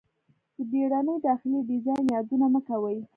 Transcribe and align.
د 0.57 0.57
بیړني 0.71 1.15
داخلي 1.27 1.59
ډیزاین 1.69 2.03
یادونه 2.15 2.45
مه 2.53 2.61
کوئ 2.67 2.97